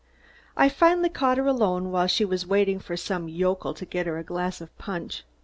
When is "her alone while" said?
1.37-2.07